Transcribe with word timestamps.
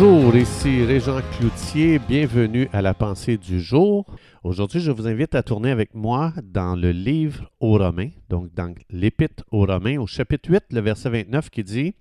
Bonjour, 0.00 0.36
ici 0.36 0.84
Régent 0.84 1.20
Cloutier, 1.32 1.98
bienvenue 1.98 2.68
à 2.72 2.82
la 2.82 2.94
pensée 2.94 3.36
du 3.36 3.60
jour. 3.60 4.06
Aujourd'hui, 4.44 4.78
je 4.78 4.92
vous 4.92 5.08
invite 5.08 5.34
à 5.34 5.42
tourner 5.42 5.72
avec 5.72 5.92
moi 5.92 6.32
dans 6.44 6.76
le 6.76 6.92
livre 6.92 7.50
aux 7.58 7.78
Romains, 7.78 8.10
donc 8.28 8.54
dans 8.54 8.72
l'Épître 8.90 9.42
aux 9.50 9.66
Romains, 9.66 9.98
au 9.98 10.06
chapitre 10.06 10.50
8, 10.50 10.66
le 10.70 10.82
verset 10.82 11.10
29 11.10 11.50
qui 11.50 11.64
dit 11.64 11.94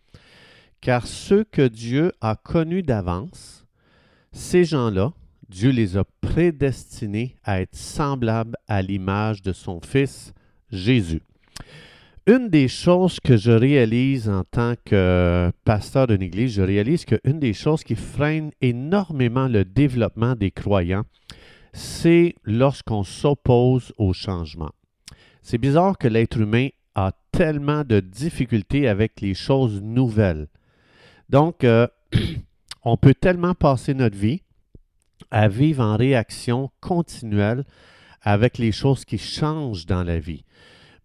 Car 0.79 1.07
ceux 1.07 1.43
que 1.43 1.68
Dieu 1.68 2.11
a 2.21 2.36
connus 2.36 2.83
d'avance, 2.83 3.65
ces 4.32 4.64
gens-là, 4.64 5.14
Dieu 5.50 5.71
les 5.71 5.98
a 5.98 6.04
prédestinés 6.21 7.36
à 7.43 7.61
être 7.61 7.75
semblables 7.75 8.57
à 8.68 8.84
l'image 8.84 9.41
de 9.41 9.54
son 9.54 9.82
Fils 9.82 10.36
Jésus. 10.70 11.23
Une 12.28 12.50
des 12.50 12.68
choses 12.68 13.21
que 13.21 13.38
je 13.38 13.52
réalise 13.52 14.27
en 14.27 14.44
tant 14.44 14.73
que 14.84 15.49
pasteur 15.63 16.08
d'une 16.08 16.22
église, 16.22 16.55
je 16.55 16.62
réalise 16.62 17.05
qu'une 17.05 17.40
des 17.40 17.54
choses 17.54 17.85
qui 17.85 17.95
freine 17.95 18.52
énormément 18.59 19.48
le 19.48 19.63
développement 19.63 20.35
des 20.35 20.52
croyants, 20.52 21.05
c'est 21.71 22.35
lorsqu'on 22.44 23.05
s'oppose 23.05 23.94
au 23.98 24.12
changement. 24.12 24.71
C'est 25.41 25.58
bizarre 25.58 25.98
que 25.98 26.09
l'être 26.09 26.38
humain 26.38 26.68
a 26.95 27.13
tellement 27.32 27.85
de 27.85 28.02
difficultés 28.02 28.90
avec 28.90 29.21
les 29.21 29.34
choses 29.34 29.82
nouvelles. 29.82 30.49
Donc, 31.30 31.63
euh, 31.63 31.88
on 32.84 32.98
peut 32.98 33.13
tellement 33.13 33.54
passer 33.54 33.94
notre 33.94 34.18
vie 34.18 34.41
à 35.32 35.48
vivre 35.48 35.82
en 35.82 35.96
réaction 35.96 36.71
continuelle 36.82 37.63
avec 38.21 38.57
les 38.57 38.73
choses 38.73 39.05
qui 39.05 39.18
changent 39.18 39.85
dans 39.85 40.04
la 40.04 40.20
vie. 40.20 40.44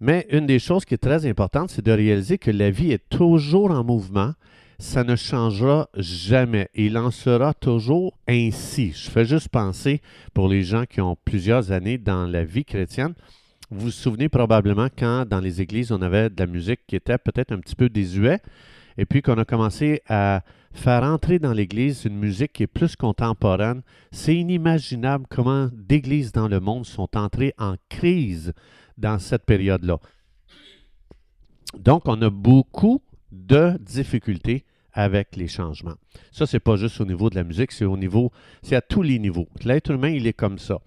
Mais 0.02 0.26
une 0.30 0.46
des 0.46 0.58
choses 0.58 0.84
qui 0.84 0.94
est 0.94 0.98
très 0.98 1.26
importante, 1.26 1.70
c'est 1.70 1.84
de 1.84 1.92
réaliser 1.92 2.36
que 2.36 2.50
la 2.50 2.72
vie 2.72 2.90
est 2.90 3.08
toujours 3.08 3.70
en 3.70 3.84
mouvement. 3.84 4.32
Ça 4.80 5.04
ne 5.04 5.14
changera 5.14 5.88
jamais. 5.96 6.68
Il 6.74 6.98
en 6.98 7.12
sera 7.12 7.54
toujours 7.54 8.18
ainsi. 8.26 8.90
Je 8.96 9.08
fais 9.08 9.24
juste 9.24 9.48
penser 9.50 10.02
pour 10.34 10.48
les 10.48 10.64
gens 10.64 10.86
qui 10.86 11.00
ont 11.00 11.16
plusieurs 11.24 11.70
années 11.70 11.98
dans 11.98 12.26
la 12.26 12.42
vie 12.42 12.64
chrétienne. 12.64 13.14
Vous 13.70 13.82
vous 13.82 13.90
souvenez 13.92 14.28
probablement 14.28 14.88
quand 14.98 15.24
dans 15.24 15.38
les 15.38 15.62
églises, 15.62 15.92
on 15.92 16.02
avait 16.02 16.30
de 16.30 16.40
la 16.40 16.48
musique 16.48 16.80
qui 16.88 16.96
était 16.96 17.16
peut-être 17.16 17.52
un 17.52 17.60
petit 17.60 17.76
peu 17.76 17.88
désuet, 17.88 18.40
et 18.98 19.06
puis 19.06 19.22
qu'on 19.22 19.38
a 19.38 19.44
commencé 19.44 20.02
à 20.08 20.42
faire 20.72 21.04
entrer 21.04 21.38
dans 21.38 21.52
l'Église 21.52 22.06
une 22.06 22.18
musique 22.18 22.54
qui 22.54 22.64
est 22.64 22.66
plus 22.66 22.96
contemporaine. 22.96 23.82
C'est 24.10 24.34
inimaginable 24.34 25.26
comment 25.30 25.68
d'églises 25.72 26.32
dans 26.32 26.48
le 26.48 26.58
monde 26.58 26.86
sont 26.86 27.16
entrées 27.16 27.54
en 27.56 27.76
crise 27.88 28.52
dans 29.02 29.18
cette 29.18 29.44
période-là. 29.44 29.98
Donc, 31.78 32.02
on 32.06 32.20
a 32.22 32.30
beaucoup 32.30 33.02
de 33.32 33.76
difficultés 33.80 34.64
avec 34.94 35.36
les 35.36 35.48
changements. 35.48 35.96
Ça, 36.30 36.46
c'est 36.46 36.60
pas 36.60 36.76
juste 36.76 37.00
au 37.00 37.04
niveau 37.04 37.30
de 37.30 37.34
la 37.34 37.44
musique, 37.44 37.72
c'est 37.72 37.86
au 37.86 37.96
niveau, 37.96 38.30
c'est 38.62 38.76
à 38.76 38.82
tous 38.82 39.02
les 39.02 39.18
niveaux. 39.18 39.48
L'être 39.64 39.90
humain, 39.90 40.10
il 40.10 40.26
est 40.26 40.34
comme 40.34 40.58
ça. 40.58 40.80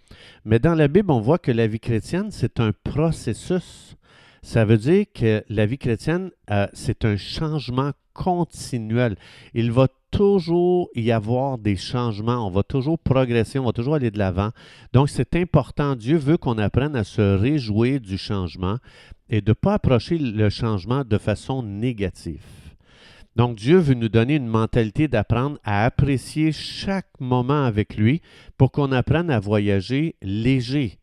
Mais 0.46 0.60
dans 0.60 0.76
la 0.76 0.88
Bible, 0.88 1.12
on 1.12 1.20
voit 1.20 1.40
que 1.40 1.52
la 1.52 1.68
vie 1.68 1.80
chrétienne, 1.80 2.30
c'est 2.32 2.60
un 2.60 2.72
processus. 2.84 3.96
Ça 4.44 4.64
veut 4.64 4.78
dire 4.78 5.06
que 5.14 5.44
la 5.50 5.66
vie 5.66 5.80
chrétienne, 5.80 6.30
euh, 6.52 6.68
c'est 6.74 7.04
un 7.04 7.18
changement 7.18 7.92
continuel. 8.14 9.18
Il 9.56 9.72
va 9.72 9.88
toujours 10.16 10.90
y 10.96 11.12
avoir 11.12 11.58
des 11.58 11.76
changements, 11.76 12.48
on 12.48 12.50
va 12.50 12.64
toujours 12.64 12.98
progresser, 12.98 13.60
on 13.60 13.66
va 13.66 13.74
toujours 13.74 13.96
aller 13.96 14.12
de 14.12 14.18
l'avant. 14.18 14.52
Donc 14.94 15.10
c'est 15.10 15.36
important, 15.36 15.96
Dieu 15.96 16.16
veut 16.16 16.38
qu'on 16.38 16.58
apprenne 16.58 16.96
à 16.96 17.04
se 17.04 17.22
réjouir 17.22 18.00
du 18.00 18.18
changement 18.18 18.78
et 19.30 19.42
de 19.42 19.52
ne 19.52 19.54
pas 19.54 19.74
approcher 19.74 20.18
le 20.18 20.50
changement 20.50 21.04
de 21.04 21.18
façon 21.18 21.64
négative. 21.64 22.46
Donc 23.36 23.58
Dieu 23.58 23.78
veut 23.78 23.94
nous 23.94 24.08
donner 24.08 24.36
une 24.36 24.48
mentalité 24.48 25.10
d'apprendre 25.10 25.58
à 25.66 25.84
apprécier 25.84 26.54
chaque 26.54 27.20
moment 27.20 27.66
avec 27.66 27.98
lui 27.98 28.22
pour 28.58 28.72
qu'on 28.72 28.94
apprenne 28.94 29.30
à 29.30 29.42
voyager 29.42 30.16
léger 30.22 30.98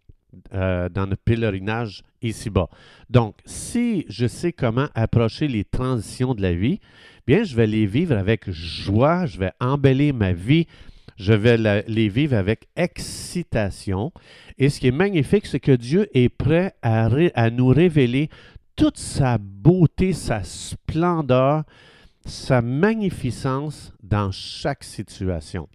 euh, 0.55 0.89
dans 0.89 1.07
notre 1.07 1.23
pèlerinage 1.23 2.03
ici-bas. 2.23 2.71
Donc, 3.11 3.35
si 3.45 4.07
je 4.09 4.27
sais 4.27 4.53
comment 4.53 4.89
approcher 4.95 5.47
les 5.47 5.65
transitions 5.65 6.35
de 6.35 6.41
la 6.41 6.55
vie, 6.55 6.81
bien, 7.27 7.45
je 7.45 7.55
vais 7.55 7.67
les 7.67 7.87
vivre 7.87 8.17
avec 8.17 8.51
joie, 8.51 9.27
je 9.27 9.39
vais 9.39 9.53
embellir 9.61 10.15
ma 10.15 10.33
vie, 10.33 10.67
je 11.17 11.33
vais 11.33 11.85
les 11.87 12.09
vivre 12.09 12.37
avec 12.37 12.69
excitation. 12.77 14.13
Et 14.59 14.69
ce 14.69 14.81
qui 14.81 14.89
est 14.89 14.93
magnifique, 14.93 15.47
c'est 15.47 15.61
que 15.61 15.73
Dieu 15.73 16.09
est 16.15 16.29
prêt 16.29 16.75
à, 16.83 17.51
nous 17.51 17.69
révéler 17.69 18.29
toute 18.77 18.99
sa 18.99 19.39
beauté, 19.39 20.13
sa 20.13 20.43
splendeur, 20.43 21.65
sa 22.25 22.63
magnificence 22.63 23.93
dans 24.03 24.31
chaque 24.31 24.85
situation. 24.85 25.69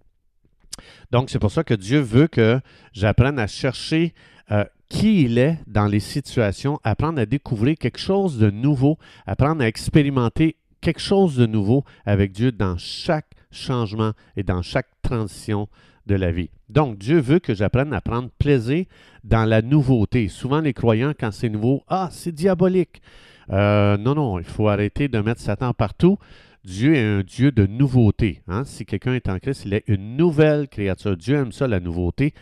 Donc, 1.10 1.30
c'est 1.30 1.38
pour 1.38 1.50
ça 1.50 1.64
que 1.64 1.74
Dieu 1.74 2.00
veut 2.00 2.28
que 2.28 2.60
j'apprenne 2.92 3.38
à 3.38 3.46
chercher 3.46 4.14
euh, 4.50 4.64
qui 4.88 5.22
il 5.22 5.38
est 5.38 5.58
dans 5.66 5.86
les 5.86 6.00
situations, 6.00 6.80
apprendre 6.84 7.20
à 7.20 7.26
découvrir 7.26 7.76
quelque 7.76 7.98
chose 7.98 8.38
de 8.38 8.50
nouveau, 8.50 8.98
apprendre 9.26 9.62
à 9.62 9.68
expérimenter 9.68 10.56
quelque 10.80 11.00
chose 11.00 11.36
de 11.36 11.46
nouveau 11.46 11.84
avec 12.04 12.32
Dieu 12.32 12.52
dans 12.52 12.76
chaque 12.76 13.30
changement 13.50 14.12
et 14.36 14.42
dans 14.42 14.62
chaque 14.62 14.88
transition 15.02 15.68
de 16.06 16.14
la 16.14 16.32
vie. 16.32 16.50
Donc, 16.68 16.98
Dieu 16.98 17.18
veut 17.18 17.38
que 17.38 17.54
j'apprenne 17.54 17.92
à 17.92 18.00
prendre 18.00 18.30
plaisir 18.38 18.86
dans 19.24 19.44
la 19.44 19.62
nouveauté. 19.62 20.28
Souvent, 20.28 20.60
les 20.60 20.72
croyants, 20.72 21.12
quand 21.18 21.30
c'est 21.30 21.48
nouveau, 21.48 21.82
ah, 21.88 22.08
c'est 22.10 22.32
diabolique. 22.32 23.02
Euh, 23.50 23.96
non, 23.96 24.14
non, 24.14 24.38
il 24.38 24.44
faut 24.44 24.68
arrêter 24.68 25.08
de 25.08 25.18
mettre 25.20 25.40
Satan 25.40 25.72
partout. 25.72 26.18
Dieu 26.64 26.94
est 26.94 27.04
un 27.04 27.22
Dieu 27.22 27.50
de 27.52 27.66
nouveauté. 27.66 28.42
Hein. 28.48 28.64
Si 28.64 28.84
quelqu'un 28.84 29.14
est 29.14 29.28
en 29.28 29.38
Christ, 29.38 29.62
il 29.64 29.74
est 29.74 29.84
une 29.86 30.16
nouvelle 30.16 30.68
créature. 30.68 31.16
Dieu 31.16 31.36
aime 31.36 31.52
ça, 31.52 31.66
la 31.66 31.80
nouveauté. 31.80 32.34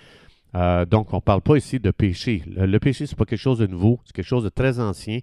Euh, 0.57 0.87
donc, 0.87 1.13
on 1.13 1.17
ne 1.17 1.21
parle 1.21 1.43
pas 1.43 1.57
ici 1.57 1.79
de 1.79 1.91
péché. 1.91 2.43
Le, 2.47 2.79
péché, 2.79 3.05
ce 3.05 3.13
n'est 3.13 3.17
pas 3.17 3.27
quelque 3.27 3.39
chose 3.39 3.59
de 3.59 3.67
nouveau, 3.67 4.01
c'est 4.05 4.15
quelque 4.15 4.25
chose 4.25 4.45
de 4.45 4.49
très 4.49 4.81
ancien. 4.81 5.19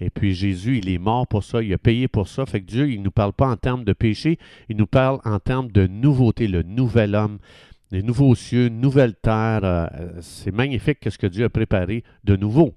Et 0.00 0.08
puis 0.08 0.34
Jésus, 0.34 0.78
il 0.78 0.88
est 0.88 0.98
mort 0.98 1.26
pour 1.26 1.44
ça, 1.44 1.62
il 1.62 1.72
a 1.74 1.78
payé 1.78 2.08
pour 2.08 2.26
ça. 2.26 2.46
Fait 2.46 2.60
que 2.60 2.66
Dieu, 2.66 2.90
il 2.90 3.00
ne 3.00 3.04
nous 3.04 3.10
parle 3.10 3.34
pas 3.34 3.48
en 3.48 3.56
termes 3.56 3.84
de 3.84 3.92
péché, 3.92 4.38
il 4.70 4.76
nous 4.76 4.86
parle 4.86 5.20
en 5.24 5.38
termes 5.40 5.70
de 5.70 5.86
nouveauté, 5.86 6.48
le 6.48 6.62
nouvel 6.62 7.14
homme, 7.14 7.38
les 7.90 8.02
nouveaux 8.02 8.34
cieux, 8.34 8.70
nouvelle 8.70 9.14
terre. 9.14 9.60
Euh, 9.62 9.88
c'est 10.20 10.52
magnifique 10.52 11.06
ce 11.10 11.18
que 11.18 11.26
Dieu 11.26 11.44
a 11.44 11.50
préparé 11.50 12.02
de 12.24 12.36
nouveau. 12.36 12.74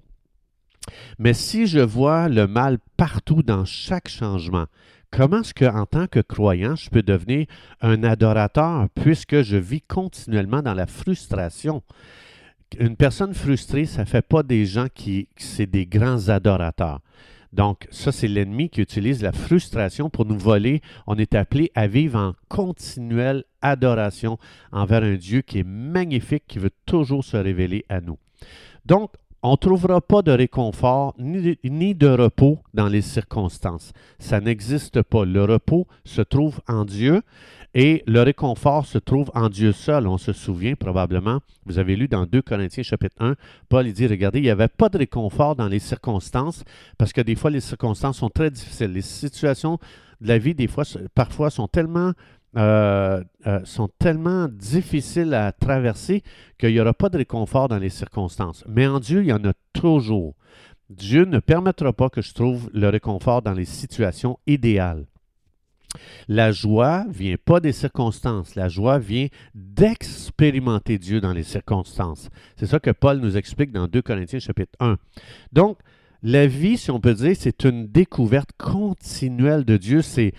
Mais 1.18 1.32
si 1.32 1.66
je 1.66 1.78
vois 1.78 2.28
le 2.28 2.46
mal 2.46 2.78
partout 2.98 3.42
dans 3.42 3.64
chaque 3.64 4.08
changement, 4.08 4.66
comment 5.12 5.40
est-ce 5.40 5.54
que, 5.54 5.64
en 5.64 5.86
tant 5.86 6.08
que 6.08 6.20
croyant, 6.20 6.74
je 6.74 6.90
peux 6.90 7.02
devenir 7.02 7.46
un 7.80 8.02
adorateur 8.02 8.88
puisque 8.94 9.42
je 9.42 9.56
vis 9.56 9.82
continuellement 9.82 10.62
dans 10.62 10.74
la 10.74 10.86
frustration? 10.86 11.82
Une 12.78 12.96
personne 12.96 13.34
frustrée, 13.34 13.84
ça 13.84 14.02
ne 14.02 14.06
fait 14.06 14.26
pas 14.26 14.42
des 14.42 14.64
gens 14.64 14.86
qui, 14.92 15.28
c'est 15.36 15.70
des 15.70 15.86
grands 15.86 16.28
adorateurs. 16.30 17.00
Donc, 17.52 17.86
ça, 17.90 18.12
c'est 18.12 18.28
l'ennemi 18.28 18.70
qui 18.70 18.80
utilise 18.80 19.22
la 19.22 19.32
frustration 19.32 20.08
pour 20.08 20.24
nous 20.24 20.38
voler. 20.38 20.80
On 21.06 21.16
est 21.16 21.34
appelé 21.34 21.70
à 21.74 21.86
vivre 21.86 22.18
en 22.18 22.32
continuelle 22.48 23.44
adoration 23.60 24.38
envers 24.72 25.02
un 25.02 25.16
Dieu 25.16 25.42
qui 25.42 25.58
est 25.58 25.66
magnifique, 25.66 26.44
qui 26.48 26.58
veut 26.58 26.70
toujours 26.86 27.22
se 27.22 27.36
révéler 27.36 27.84
à 27.90 28.00
nous. 28.00 28.18
Donc, 28.86 29.12
on 29.42 29.52
ne 29.52 29.56
trouvera 29.56 30.00
pas 30.00 30.22
de 30.22 30.30
réconfort 30.30 31.14
ni 31.18 31.94
de, 31.94 32.08
repos 32.08 32.58
dans 32.74 32.88
les 32.88 33.02
circonstances. 33.02 33.92
Ça 34.18 34.40
n'existe 34.40 35.02
pas. 35.02 35.24
Le 35.24 35.44
repos 35.44 35.86
se 36.04 36.22
trouve 36.22 36.60
en 36.68 36.84
Dieu 36.84 37.22
et 37.74 38.04
le 38.06 38.22
réconfort 38.22 38.86
se 38.86 38.98
trouve 38.98 39.32
en 39.34 39.48
Dieu 39.48 39.72
seul. 39.72 40.06
On 40.06 40.18
se 40.18 40.32
souvient 40.32 40.74
probablement, 40.74 41.40
vous 41.66 41.80
avez 41.80 41.96
lu 41.96 42.06
dans 42.06 42.24
2 42.24 42.42
Corinthiens 42.42 42.84
chapitre 42.84 43.16
1, 43.18 43.34
Paul 43.68 43.90
dit, 43.92 44.06
regardez, 44.06 44.38
il 44.38 44.44
n'y 44.44 44.50
avait 44.50 44.68
pas 44.68 44.88
de 44.88 44.98
réconfort 44.98 45.56
dans 45.56 45.68
les 45.68 45.80
circonstances 45.80 46.62
parce 46.96 47.12
que 47.12 47.20
des 47.20 47.34
fois 47.34 47.50
les 47.50 47.60
circonstances 47.60 48.18
sont 48.18 48.30
très 48.30 48.50
difficiles. 48.50 48.92
Les 48.92 49.02
situations 49.02 49.78
de 50.20 50.28
la 50.28 50.38
vie, 50.38 50.54
des 50.54 50.68
fois, 50.68 50.84
parfois 51.14 51.50
sont 51.50 51.66
tellement 51.66 52.12
euh, 52.56 53.22
euh, 53.46 53.64
sont 53.64 53.88
tellement 53.98 54.46
difficiles 54.48 55.32
à 55.32 55.52
traverser 55.52 56.22
qu'il 56.58 56.70
n'y 56.70 56.80
aura 56.80 56.92
pas 56.92 57.08
de 57.08 57.18
réconfort 57.18 57.68
dans 57.68 57.78
les 57.78 57.88
circonstances. 57.88 58.64
Mais 58.68 58.86
en 58.86 59.00
Dieu, 59.00 59.22
il 59.22 59.28
y 59.28 59.32
en 59.32 59.44
a 59.44 59.52
toujours. 59.72 60.34
Dieu 60.90 61.24
ne 61.24 61.38
permettra 61.38 61.92
pas 61.92 62.10
que 62.10 62.20
je 62.20 62.34
trouve 62.34 62.68
le 62.74 62.88
réconfort 62.88 63.40
dans 63.40 63.54
les 63.54 63.64
situations 63.64 64.38
idéales. 64.46 65.06
La 66.28 66.52
joie 66.52 67.04
vient 67.08 67.36
pas 67.42 67.60
des 67.60 67.72
circonstances, 67.72 68.54
la 68.54 68.68
joie 68.68 68.98
vient 68.98 69.28
d'expérimenter 69.54 70.98
Dieu 70.98 71.20
dans 71.20 71.32
les 71.32 71.42
circonstances. 71.42 72.30
C'est 72.56 72.66
ça 72.66 72.80
que 72.80 72.90
Paul 72.90 73.18
nous 73.18 73.36
explique 73.36 73.72
dans 73.72 73.88
2 73.88 74.02
Corinthiens 74.02 74.38
chapitre 74.38 74.72
1. 74.80 74.96
Donc, 75.52 75.78
la 76.22 76.46
vie, 76.46 76.78
si 76.78 76.90
on 76.90 77.00
peut 77.00 77.14
dire, 77.14 77.34
c'est 77.38 77.64
une 77.64 77.88
découverte 77.88 78.50
continuelle 78.56 79.64
de 79.64 79.76
Dieu. 79.76 80.02
C'est, 80.02 80.32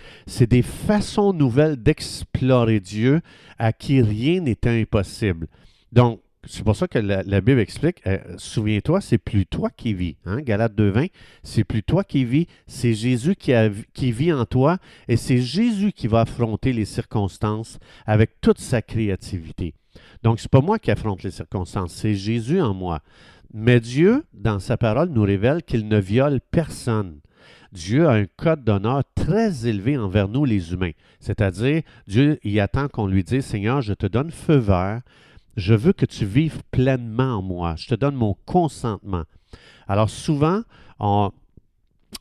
des 0.47 0.61
façons 0.61 1.33
nouvelles 1.33 1.75
d'explorer 1.75 2.79
Dieu 2.79 3.21
à 3.59 3.73
qui 3.73 4.01
rien 4.01 4.41
n'est 4.41 4.67
impossible. 4.67 5.47
Donc, 5.91 6.21
c'est 6.45 6.63
pour 6.63 6.75
ça 6.75 6.87
que 6.87 6.99
la, 6.99 7.41
Bible 7.41 7.59
explique, 7.59 8.05
euh, 8.05 8.17
souviens-toi, 8.37 8.99
c'est 8.99 9.17
plus 9.17 9.45
toi 9.45 9.69
qui 9.69 9.93
vis. 9.93 10.17
Hein? 10.25 10.41
Galate 10.41 10.75
2.20, 10.75 11.09
c'est 11.41 11.63
plus 11.63 11.83
toi 11.83 12.03
qui 12.03 12.25
vis, 12.25 12.47
c'est 12.67 12.93
Jésus 12.93 13.35
qui, 13.35 13.53
qui 13.93 14.11
vit 14.11 14.33
en 14.33 14.45
toi 14.45 14.77
et 15.07 15.15
c'est 15.15 15.39
Jésus 15.39 15.93
qui 15.93 16.07
va 16.07 16.21
affronter 16.21 16.73
les 16.73 16.83
circonstances 16.83 17.79
avec 18.05 18.41
toute 18.41 18.59
sa 18.59 18.81
créativité. 18.81 19.73
Donc, 20.21 20.39
ce 20.39 20.45
n'est 20.45 20.49
pas 20.49 20.61
moi 20.61 20.79
qui 20.79 20.91
affronte 20.91 21.23
les 21.23 21.31
circonstances, 21.31 21.93
c'est 21.93 22.15
Jésus 22.15 22.59
en 22.59 22.73
moi. 22.73 23.01
Mais 23.53 23.79
Dieu, 23.79 24.25
dans 24.33 24.59
sa 24.59 24.77
parole, 24.77 25.09
nous 25.09 25.23
révèle 25.23 25.61
qu'il 25.63 25.87
ne 25.87 25.99
viole 25.99 26.41
personne. 26.51 27.19
Dieu 27.71 28.07
a 28.07 28.13
un 28.13 28.25
code 28.25 28.63
d'honneur 28.63 29.03
très 29.15 29.67
élevé 29.67 29.97
envers 29.97 30.27
nous, 30.27 30.45
les 30.45 30.73
humains. 30.73 30.91
C'est-à-dire, 31.19 31.81
Dieu 32.07 32.39
y 32.43 32.59
attend 32.59 32.87
qu'on 32.87 33.07
lui 33.07 33.23
dise, 33.23 33.45
Seigneur, 33.45 33.81
je 33.81 33.93
te 33.93 34.05
donne 34.05 34.31
feu 34.31 34.57
vert, 34.57 35.01
je 35.55 35.73
veux 35.73 35.93
que 35.93 36.05
tu 36.05 36.25
vives 36.25 36.61
pleinement 36.71 37.37
en 37.37 37.41
moi, 37.41 37.75
je 37.77 37.87
te 37.87 37.95
donne 37.95 38.15
mon 38.15 38.35
consentement. 38.45 39.23
Alors 39.87 40.09
souvent, 40.09 40.61
on, 40.99 41.31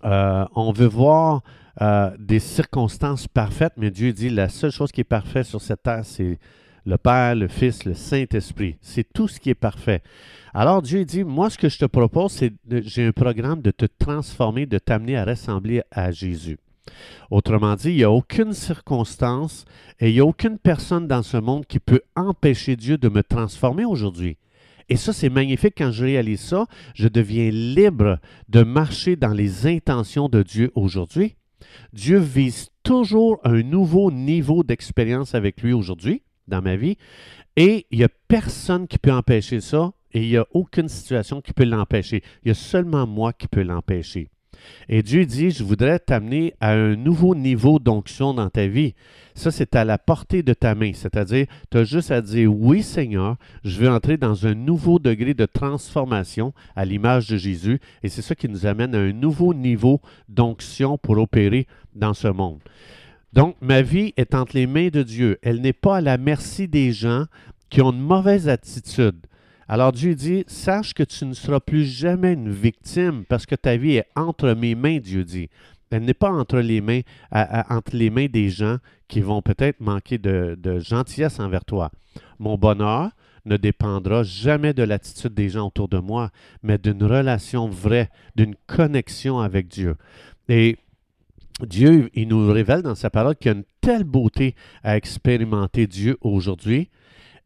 euh, 0.05 0.45
veut 0.75 0.87
voir 0.87 1.43
euh, 1.81 2.11
des 2.19 2.41
circonstances 2.41 3.29
parfaites, 3.29 3.75
mais 3.77 3.91
Dieu 3.91 4.13
dit, 4.13 4.31
la 4.31 4.49
seule 4.49 4.71
chose 4.71 4.93
qui 4.93 5.01
est 5.01 5.05
parfaite 5.05 5.47
sur 5.47 5.61
cette 5.61 5.83
terre, 5.83 6.05
c'est 6.05 6.39
le 6.85 6.99
Père, 6.99 7.35
le 7.35 7.49
Fils, 7.49 7.85
le 7.85 7.95
Saint-Esprit. 7.95 8.77
C'est 8.81 9.13
tout 9.13 9.29
ce 9.29 9.41
qui 9.41 9.51
est 9.51 9.55
parfait. 9.55 10.03
Alors 10.55 10.83
Dieu 10.83 11.05
dit, 11.05 11.25
moi 11.25 11.49
ce 11.49 11.59
que 11.59 11.69
je 11.69 11.79
te 11.79 11.85
propose, 11.85 12.33
c'est 12.33 12.53
j'ai 12.69 13.07
un 13.07 13.13
programme 13.13 13.63
de 13.63 13.71
te 13.71 13.87
transformer, 13.87 14.67
de 14.67 14.79
t'amener 14.79 15.17
à 15.17 15.25
ressembler 15.25 15.83
à 15.91 16.11
Jésus. 16.11 16.59
Autrement 17.31 17.77
dit, 17.77 17.91
il 17.91 17.97
n'y 17.97 18.05
a 18.05 18.11
aucune 18.11 18.53
circonstance 18.53 19.65
et 20.01 20.11
il 20.11 20.15
n'y 20.15 20.21
a 20.21 20.27
aucune 20.27 20.59
personne 20.59 21.07
dans 21.07 21.23
ce 21.23 21.37
monde 21.37 21.67
qui 21.67 21.79
peut 21.79 22.03
empêcher 22.17 22.77
Dieu 22.77 22.99
de 22.99 23.09
me 23.09 23.23
transformer 23.23 23.85
aujourd'hui. 23.85 24.37
Et 24.89 24.97
ça, 24.97 25.13
c'est 25.13 25.31
magnifique 25.31 25.75
quand 25.79 25.93
je 25.93 26.05
réalise 26.05 26.41
ça. 26.41 26.67
Je 26.95 27.09
deviens 27.09 27.51
libre 27.51 28.19
de 28.49 28.63
marcher 28.63 29.17
dans 29.17 29.33
les 29.33 29.67
intentions 29.67 30.29
de 30.29 30.43
Dieu 30.43 30.71
aujourd'hui. 30.75 31.37
Dieu 31.93 32.19
vise 32.19 32.69
toujours 32.83 33.41
un 33.45 33.63
nouveau 33.63 34.11
niveau 34.11 34.65
d'expérience 34.65 35.35
avec 35.35 35.63
lui 35.63 35.73
aujourd'hui 35.73 36.23
dans 36.49 36.63
ma 36.63 36.77
vie. 36.77 36.97
Et 37.57 37.87
il 37.91 37.99
n'y 37.99 38.05
a 38.05 38.09
personne 38.29 38.87
qui 38.87 38.99
peut 38.99 39.13
empêcher 39.13 39.61
ça 39.61 39.93
et 40.13 40.23
il 40.23 40.29
n'y 40.29 40.37
a 40.37 40.47
aucune 40.53 40.89
situation 40.89 41.41
qui 41.41 41.53
peut 41.53 41.65
l'empêcher. 41.65 42.23
Il 42.45 42.49
y 42.49 42.51
a 42.51 42.55
seulement 42.55 43.07
moi 43.07 43.33
qui 43.33 43.49
peux 43.49 43.63
l'empêcher. 43.63 44.29
Et 44.89 45.03
Dieu 45.03 45.25
dit, 45.27 45.51
je 45.51 45.65
voudrais 45.65 45.99
t'amener 45.99 46.55
à 46.61 46.73
un 46.73 46.97
nouveau 46.97 47.35
niveau 47.35 47.79
d'onction 47.79 48.35
dans 48.35 48.49
ta 48.49 48.67
vie. 48.67 48.95
Ça, 49.35 49.51
c'est 49.51 49.75
à 49.75 49.85
la 49.85 49.99
portée 49.99 50.43
de 50.43 50.53
ta 50.53 50.75
main. 50.75 50.93
C'est-à-dire, 50.95 51.47
tu 51.71 51.79
as 51.79 51.85
juste 51.85 52.11
à 52.11 52.21
dire, 52.21 52.55
oui 52.55 52.83
Seigneur, 52.83 53.37
je 53.65 53.79
veux 53.79 53.89
entrer 53.89 54.17
dans 54.17 54.47
un 54.47 54.55
nouveau 54.55 54.99
degré 54.99 55.35
de 55.35 55.47
transformation 55.47 56.53
à 56.77 56.85
l'image 56.85 57.29
de 57.29 57.37
Jésus. 57.37 57.81
Et 58.03 58.09
c'est 58.09 58.23
ça 58.23 58.35
qui 58.35 58.49
nous 58.49 58.67
amène 58.67 58.95
à 58.95 58.99
un 58.99 59.13
nouveau 59.13 59.55
niveau 59.55 60.01
d'onction 60.29 60.99
pour 60.99 61.19
opérer 61.19 61.67
dans 61.95 62.15
ce 62.15 62.29
monde. 62.29 62.61
Donc, 63.33 63.57
ma 63.61 63.83
vie 63.83 64.13
est 64.17 64.35
entre 64.35 64.57
les 64.57 64.67
mains 64.67 64.89
de 64.89 65.03
Dieu. 65.03 65.39
Elle 65.43 65.61
n'est 65.61 65.73
pas 65.73 65.99
à 65.99 66.01
la 66.01 66.19
merci 66.19 66.69
des 66.69 66.93
gens 66.93 67.25
qui 67.71 67.81
ont 67.81 67.93
une 67.93 68.01
mauvaise 68.01 68.49
attitude. 68.49 69.27
Alors 69.69 69.93
Dieu 69.93 70.15
dit, 70.15 70.45
sache 70.49 70.93
que 70.93 71.03
tu 71.03 71.25
ne 71.25 71.33
seras 71.33 71.61
plus 71.61 71.85
jamais 71.85 72.35
une 72.35 72.51
victime 72.51 73.25
parce 73.27 73.47
que 73.47 73.55
ta 73.55 73.77
vie 73.79 73.97
est 73.97 74.07
entre 74.17 74.53
mes 74.53 74.75
mains, 74.75 74.99
Dieu 74.99 75.25
dit. 75.25 75.49
Elle 75.91 76.05
n'est 76.05 76.15
pas 76.15 76.31
entre 76.31 76.59
les 76.59 76.81
mains, 76.81 77.01
entre 77.71 77.97
les 77.97 78.11
mains 78.11 78.27
des 78.27 78.51
gens 78.51 78.77
qui 79.09 79.21
vont 79.21 79.41
peut-être 79.41 79.81
manquer 79.81 80.19
de, 80.19 80.59
de 80.61 80.79
gentillesse 80.79 81.41
envers 81.41 81.65
toi. 81.65 81.91
Mon 82.39 82.59
bonheur 82.59 83.11
ne 83.45 83.57
dépendra 83.57 84.23
jamais 84.23 84.75
de 84.75 84.83
l'attitude 84.83 85.35
des 85.35 85.49
gens 85.49 85.67
autour 85.67 85.89
de 85.89 85.99
moi, 85.99 86.31
mais 86.63 86.79
d'une 86.79 87.03
relation 87.03 87.69
vraie, 87.69 88.11
d'une 88.37 88.55
connexion 88.67 89.41
avec 89.41 89.69
Dieu. 89.69 89.97
Et 90.49 90.77
Dieu, 91.67 92.11
il 92.15 92.29
nous 92.29 92.51
révèle 92.53 92.83
dans 92.83 92.95
sa 92.95 93.11
parole 93.11 93.37
qu'il 93.37 93.53
y 93.53 93.55
a 93.55 93.59
une 93.59 93.65
telle 93.81 94.05
beauté 94.05 94.55
à 94.83 94.97
expérimenter 94.97 95.87
Dieu 95.87 96.17
aujourd'hui. 96.21 96.91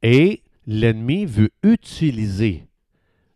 Et 0.02 0.42
l'ennemi 0.66 1.26
veut 1.26 1.50
utiliser, 1.62 2.64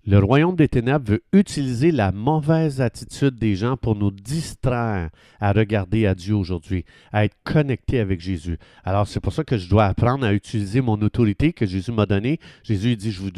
le 0.06 0.18
royaume 0.18 0.56
des 0.56 0.68
ténèbres 0.68 1.12
veut 1.12 1.22
utiliser 1.32 1.92
la 1.92 2.10
mauvaise 2.10 2.80
attitude 2.80 3.38
des 3.38 3.54
gens 3.54 3.76
pour 3.76 3.94
nous 3.94 4.10
distraire 4.10 5.10
à 5.40 5.52
regarder 5.52 6.06
à 6.06 6.14
Dieu 6.14 6.34
aujourd'hui, 6.34 6.84
à 7.12 7.24
être 7.24 7.36
connecté 7.44 8.00
avec 8.00 8.20
Jésus. 8.20 8.58
Alors 8.84 9.06
c'est 9.06 9.20
pour 9.20 9.32
ça 9.32 9.44
que 9.44 9.58
je 9.58 9.68
dois 9.68 9.86
apprendre 9.86 10.26
à 10.26 10.32
utiliser 10.32 10.80
mon 10.80 11.00
autorité 11.02 11.52
que 11.52 11.66
Jésus 11.66 11.92
m'a 11.92 12.06
donnée. 12.06 12.40
Jésus 12.64 12.96
dit, 12.96 13.12
je 13.12 13.20
vous, 13.20 13.30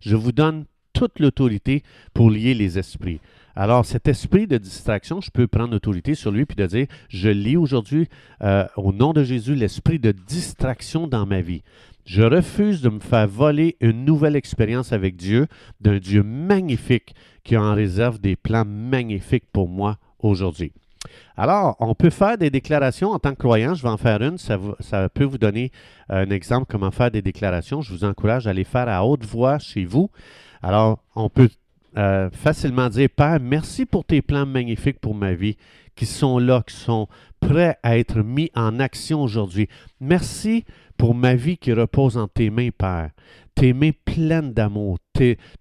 je 0.00 0.16
vous 0.16 0.32
donne 0.32 0.64
toute 0.92 1.18
l'autorité 1.18 1.82
pour 2.12 2.30
lier 2.30 2.54
les 2.54 2.78
esprits. 2.78 3.20
Alors, 3.54 3.84
cet 3.84 4.08
esprit 4.08 4.46
de 4.46 4.56
distraction, 4.58 5.20
je 5.20 5.30
peux 5.30 5.46
prendre 5.46 5.74
autorité 5.74 6.14
sur 6.14 6.30
lui 6.30 6.46
puis 6.46 6.56
de 6.56 6.66
dire, 6.66 6.86
je 7.08 7.28
lis 7.28 7.56
aujourd'hui, 7.56 8.08
euh, 8.42 8.66
au 8.76 8.92
nom 8.92 9.12
de 9.12 9.24
Jésus, 9.24 9.54
l'esprit 9.54 9.98
de 9.98 10.12
distraction 10.12 11.06
dans 11.06 11.26
ma 11.26 11.40
vie. 11.40 11.62
Je 12.04 12.22
refuse 12.22 12.82
de 12.82 12.88
me 12.88 12.98
faire 12.98 13.28
voler 13.28 13.76
une 13.80 14.04
nouvelle 14.04 14.36
expérience 14.36 14.92
avec 14.92 15.16
Dieu, 15.16 15.46
d'un 15.80 15.98
Dieu 15.98 16.22
magnifique 16.22 17.14
qui 17.44 17.56
en 17.56 17.74
réserve 17.74 18.20
des 18.20 18.36
plans 18.36 18.64
magnifiques 18.64 19.46
pour 19.52 19.68
moi 19.68 19.98
aujourd'hui. 20.18 20.72
Alors, 21.36 21.76
on 21.80 21.94
peut 21.94 22.10
faire 22.10 22.38
des 22.38 22.50
déclarations 22.50 23.10
en 23.10 23.18
tant 23.18 23.30
que 23.30 23.38
croyant. 23.38 23.74
Je 23.74 23.82
vais 23.82 23.88
en 23.88 23.96
faire 23.96 24.22
une. 24.22 24.38
Ça, 24.38 24.58
ça, 24.80 25.08
peut 25.08 25.24
vous 25.24 25.38
donner 25.38 25.72
un 26.08 26.30
exemple 26.30 26.66
comment 26.68 26.90
faire 26.90 27.10
des 27.10 27.22
déclarations. 27.22 27.82
Je 27.82 27.92
vous 27.92 28.04
encourage 28.04 28.46
à 28.46 28.52
les 28.52 28.64
faire 28.64 28.88
à 28.88 29.04
haute 29.04 29.24
voix 29.24 29.58
chez 29.58 29.84
vous. 29.84 30.10
Alors, 30.62 31.02
on 31.16 31.28
peut 31.28 31.48
euh, 31.96 32.30
facilement 32.30 32.88
dire, 32.88 33.08
Père, 33.14 33.38
merci 33.40 33.86
pour 33.86 34.04
tes 34.04 34.22
plans 34.22 34.46
magnifiques 34.46 35.00
pour 35.00 35.14
ma 35.14 35.34
vie, 35.34 35.56
qui 35.94 36.06
sont 36.06 36.38
là, 36.38 36.62
qui 36.66 36.74
sont 36.74 37.08
prêts 37.40 37.76
à 37.82 37.98
être 37.98 38.22
mis 38.22 38.50
en 38.54 38.80
action 38.80 39.22
aujourd'hui. 39.22 39.68
Merci 40.00 40.64
pour 40.96 41.14
ma 41.14 41.34
vie 41.34 41.56
qui 41.56 41.72
repose 41.72 42.16
en 42.16 42.28
tes 42.28 42.50
mains, 42.50 42.70
Père 42.76 43.10
tes 43.54 43.72
mains 43.72 43.90
pleines 44.04 44.52
d'amour, 44.52 44.98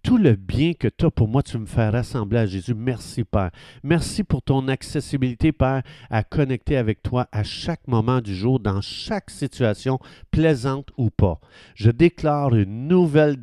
tout 0.04 0.18
le 0.18 0.36
bien 0.36 0.74
que 0.74 0.88
tu 0.88 1.06
as 1.06 1.12
pour 1.12 1.28
moi, 1.28 1.44
tu 1.44 1.58
me 1.58 1.66
fais 1.66 1.90
rassembler 1.90 2.40
à 2.40 2.46
Jésus. 2.46 2.74
Merci, 2.74 3.24
Père. 3.24 3.52
Merci 3.84 4.24
pour 4.24 4.42
ton 4.42 4.68
accessibilité, 4.68 5.52
Père, 5.52 5.84
à 6.10 6.24
connecter 6.24 6.78
avec 6.78 7.04
toi 7.04 7.28
à 7.32 7.44
chaque 7.44 7.88
moment 7.88 8.22
du 8.22 8.36
jour, 8.36 8.60
dans 8.60 8.82
chaque 8.82 9.30
situation, 9.30 10.00
plaisante 10.32 10.90
ou 10.98 11.10
pas. 11.10 11.40
Je 11.76 11.92
déclare 11.92 12.56
une 12.56 12.88
nouvelle 12.88 13.38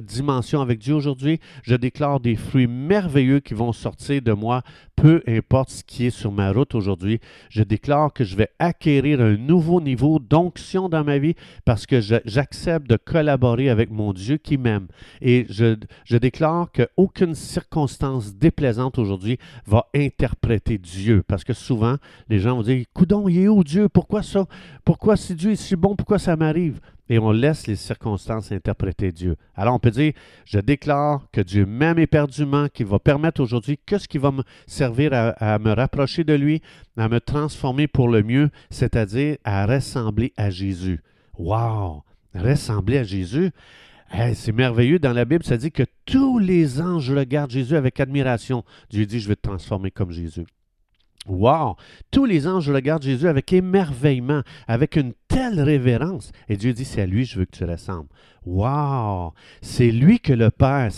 dimension 0.00 0.60
avec 0.60 0.78
Dieu 0.78 0.94
aujourd'hui. 0.94 1.40
Je 1.62 1.76
déclare 1.76 2.20
des 2.20 2.36
fruits 2.36 2.66
merveilleux 2.66 3.40
qui 3.40 3.54
vont 3.54 3.72
sortir 3.72 4.22
de 4.22 4.32
moi, 4.32 4.62
peu 4.96 5.22
importe 5.26 5.70
ce 5.70 5.84
qui 5.84 6.06
est 6.06 6.10
sur 6.10 6.30
ma 6.30 6.52
route 6.52 6.74
aujourd'hui. 6.74 7.20
Je 7.48 7.62
déclare 7.62 8.12
que 8.12 8.24
je 8.24 8.36
vais 8.36 8.50
acquérir 8.58 9.20
un 9.20 9.36
nouveau 9.36 9.80
niveau 9.80 10.18
d'onction 10.18 10.88
dans 10.88 11.04
ma 11.04 11.18
vie 11.18 11.34
parce 11.64 11.86
que 11.86 12.00
j'accepte 12.00 12.88
de 12.88 12.96
collaborer 12.96 13.70
avec 13.70 13.90
mon 13.90 14.12
Dieu 14.12 14.36
qui 14.36 14.58
m'aime. 14.58 14.86
Et 15.20 15.46
je, 15.54 16.16
déclare 16.16 16.68
qu'aucune 16.72 17.34
circonstance 17.34 18.34
déplaisante 18.34 18.98
aujourd'hui 18.98 19.38
va 19.66 19.86
interpréter 19.94 20.78
Dieu. 20.78 21.22
Parce 21.26 21.44
que 21.44 21.52
souvent, 21.52 21.96
les 22.28 22.38
gens 22.38 22.56
vont 22.56 22.62
dire 22.62 22.84
Coudon, 22.92 23.28
il 23.28 23.38
est 23.38 23.48
où 23.48 23.64
Dieu? 23.64 23.88
Pourquoi 23.88 24.22
ça? 24.22 24.46
Pourquoi 24.84 25.16
si 25.16 25.34
Dieu 25.34 25.52
est 25.52 25.56
si 25.56 25.76
bon? 25.76 25.96
Pourquoi 25.96 26.18
ça 26.18 26.36
m'arrive? 26.36 26.80
Et 27.08 27.18
on 27.18 27.32
laisse 27.32 27.66
les 27.66 27.76
circonstances 27.76 28.50
interpréter 28.50 29.12
Dieu. 29.12 29.36
Alors 29.54 29.74
on 29.74 29.78
peut 29.78 29.90
dire, 29.90 30.14
je 30.46 30.58
déclare 30.58 31.26
que 31.32 31.42
Dieu 31.42 31.66
m'aime 31.66 31.98
éperdument, 31.98 32.68
qu'il 32.68 32.86
va 32.86 32.98
permettre 32.98 33.42
aujourd'hui 33.42 33.78
que 33.84 33.98
ce 33.98 34.08
qui 34.08 34.16
va 34.16 34.30
me 34.30 34.42
servir 34.66 35.12
à, 35.12 35.28
à, 35.30 35.58
me 35.58 35.72
rapprocher 35.72 36.24
de 36.24 36.32
lui, 36.32 36.62
à 36.96 37.08
me 37.08 37.20
transformer 37.20 37.88
pour 37.88 38.08
le 38.08 38.22
mieux, 38.22 38.50
c'est-à-dire 38.70 39.36
à 39.44 39.66
ressembler 39.66 40.32
à 40.38 40.48
Jésus. 40.48 41.02
Wow! 41.38 42.04
Ressembler 42.34 42.98
à 42.98 43.04
Jésus 43.04 43.52
c'est 44.34 44.52
merveilleux. 44.52 44.98
Dans 44.98 45.12
la 45.12 45.24
Bible, 45.24 45.44
ça 45.44 45.56
dit 45.56 45.70
que 45.70 45.84
tous 46.06 46.38
les 46.38 46.80
anges 46.80 47.10
regardent 47.10 47.50
Jésus 47.50 47.76
avec 47.76 48.00
admiration. 48.00 48.64
Dieu 48.90 49.06
dit, 49.06 49.20
je 49.20 49.28
vais 49.28 49.36
te 49.36 49.42
transformer 49.42 49.90
comme 49.90 50.10
Jésus. 50.10 50.46
Wow! 51.26 51.76
Tous 52.10 52.26
les 52.26 52.46
anges 52.46 52.68
regardent 52.68 53.02
Jésus 53.02 53.28
avec 53.28 53.50
émerveillement, 53.52 54.42
avec 54.68 54.96
une 54.96 55.14
telle 55.26 55.58
révérence. 55.60 56.32
Et 56.50 56.56
Dieu 56.58 56.74
dit, 56.74 56.84
c'est 56.84 57.00
à 57.00 57.06
lui 57.06 57.24
je 57.24 57.38
veux 57.38 57.46
que 57.46 57.56
tu 57.56 57.64
ressembles. 57.64 58.08
Wow! 58.44 59.32
C'est 59.62 59.90
lui 59.90 60.20
que 60.20 60.34
le 60.34 60.50
Père, 60.50 60.90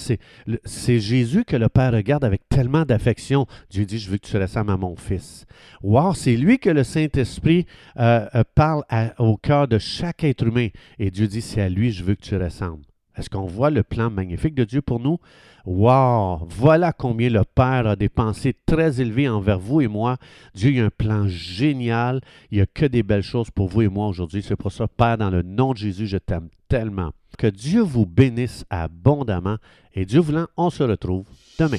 c'est 0.65 0.99
Jésus 0.99 1.45
que 1.45 1.57
le 1.57 1.69
Père 1.69 1.93
regarde 1.93 2.25
avec 2.25 2.49
tellement 2.49 2.85
d'affection. 2.85 3.47
Dieu 3.71 3.85
dit, 3.85 4.01
je 4.01 4.11
veux 4.11 4.19
que 4.19 4.27
tu 4.27 4.37
ressembles 4.37 4.73
à 4.73 4.77
mon 4.77 4.97
Fils. 4.97 5.47
Wow! 5.83 6.13
C'est 6.15 6.37
lui 6.37 6.59
que 6.59 6.71
le 6.71 6.83
Saint-Esprit 6.83 7.67
euh, 7.97 8.27
euh, 8.35 8.43
parle 8.57 8.83
au 9.19 9.37
cœur 9.37 9.69
de 9.69 9.79
chaque 9.79 10.25
être 10.25 10.45
humain. 10.45 10.69
Et 10.99 11.13
Dieu 11.13 11.29
dit, 11.29 11.41
c'est 11.41 11.63
à 11.63 11.69
lui 11.69 11.93
je 11.93 12.03
veux 12.03 12.17
que 12.17 12.23
tu 12.23 12.37
ressembles. 12.37 12.83
Est-ce 13.17 13.31
qu'on 13.31 13.47
voit 13.47 13.71
le 13.71 13.83
plan 13.83 14.11
magnifique 14.11 14.55
de 14.55 14.65
Dieu 14.65 14.83
pour 14.83 15.01
nous? 15.01 15.19
Wow! 15.65 16.47
Voilà 16.49 16.93
combien 16.93 17.31
le 17.31 17.43
Père 17.43 17.87
a 17.87 17.97
des 17.97 18.09
pensées 18.09 18.55
très 18.67 19.01
élevées 19.01 19.29
envers 19.29 19.59
vous 19.59 19.81
et 19.81 19.89
moi. 19.89 20.17
Dieu 20.55 20.83
a 20.83 20.87
un 20.87 20.91
plan 20.91 21.27
génial. 21.27 22.21
Il 22.51 22.59
n'y 22.59 22.63
a 22.63 22.67
que 22.67 22.87
des 22.87 23.03
belles 23.03 23.23
choses 23.23 23.51
pour 23.51 23.69
vous 23.69 23.83
et 23.83 23.89
moi 23.89 24.07
aujourd'hui. 24.07 24.43
C'est 24.43 24.57
pour 24.57 24.71
ça, 24.71 24.87
Père, 24.87 25.19
dans 25.19 25.31
le 25.31 25.43
nom 25.43 25.73
de 25.73 25.79
Jésus, 25.79 26.07
je 26.07 26.19
t'aime 26.19 26.49
tellement. 26.69 27.13
Que 27.39 27.47
Dieu 27.47 27.81
vous 27.81 28.07
bénisse 28.07 28.65
abondamment 28.71 29.57
et 29.95 30.05
Dieu 30.05 30.21
voulant, 30.21 30.47
on 30.57 30.71
se 30.71 30.83
retrouve 30.83 31.25
demain. 31.59 31.79